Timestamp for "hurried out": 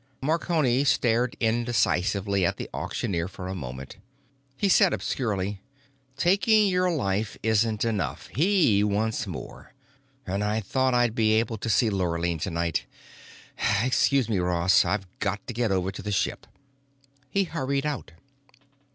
17.43-18.13